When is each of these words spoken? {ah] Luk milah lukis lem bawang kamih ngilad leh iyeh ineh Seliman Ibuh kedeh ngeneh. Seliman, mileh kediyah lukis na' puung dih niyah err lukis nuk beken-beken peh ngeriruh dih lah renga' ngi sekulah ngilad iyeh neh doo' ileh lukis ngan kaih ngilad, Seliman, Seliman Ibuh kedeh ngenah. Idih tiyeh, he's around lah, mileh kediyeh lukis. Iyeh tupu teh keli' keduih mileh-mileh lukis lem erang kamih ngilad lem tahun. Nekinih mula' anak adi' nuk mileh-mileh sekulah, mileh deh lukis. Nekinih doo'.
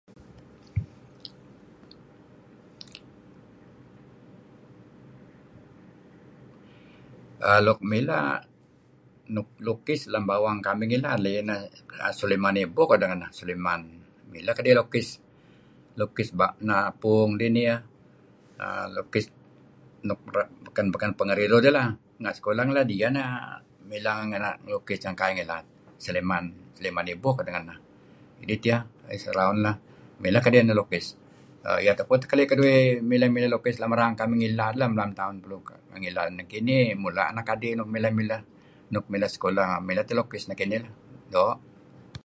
{ah] 7.45 7.59
Luk 7.67 7.79
milah 7.89 8.25
lukis 9.67 10.01
lem 10.13 10.23
bawang 10.31 10.59
kamih 10.65 10.85
ngilad 10.87 11.17
leh 11.23 11.31
iyeh 11.33 11.43
ineh 11.45 11.61
Seliman 12.19 12.55
Ibuh 12.65 12.85
kedeh 12.91 13.07
ngeneh. 13.09 13.31
Seliman, 13.39 13.81
mileh 14.31 14.53
kediyah 14.57 14.77
lukis 15.99 16.27
na' 16.69 16.89
puung 17.01 17.31
dih 17.39 17.51
niyah 17.55 17.79
err 18.65 18.87
lukis 18.97 19.25
nuk 20.07 20.19
beken-beken 20.65 21.11
peh 21.17 21.25
ngeriruh 21.27 21.61
dih 21.65 21.73
lah 21.77 21.87
renga' 22.17 22.23
ngi 22.31 22.35
sekulah 22.37 22.63
ngilad 22.65 22.87
iyeh 22.95 23.11
neh 23.15 23.27
doo' 23.89 24.25
ileh 24.37 24.55
lukis 24.73 24.99
ngan 25.03 25.15
kaih 25.19 25.33
ngilad, 25.37 25.63
Seliman, 26.03 26.43
Seliman 26.75 27.05
Ibuh 27.13 27.33
kedeh 27.37 27.53
ngenah. 27.55 27.77
Idih 28.43 28.57
tiyeh, 28.63 28.81
he's 29.11 29.25
around 29.33 29.57
lah, 29.65 29.75
mileh 30.23 30.41
kediyeh 30.45 30.75
lukis. 30.81 31.05
Iyeh 31.83 31.93
tupu 31.97 32.13
teh 32.21 32.27
keli' 32.31 32.49
keduih 32.51 32.79
mileh-mileh 33.09 33.49
lukis 33.53 33.75
lem 33.81 33.91
erang 33.95 34.11
kamih 34.19 34.37
ngilad 34.41 34.73
lem 34.81 34.91
tahun. 35.19 35.35
Nekinih 36.39 36.85
mula' 37.01 37.27
anak 37.31 37.47
adi' 37.53 37.75
nuk 37.77 37.89
mileh-mileh 37.93 38.41
sekulah, 39.35 39.67
mileh 39.87 40.03
deh 40.09 40.15
lukis. 40.19 40.43
Nekinih 40.49 40.81
doo'. 41.33 41.57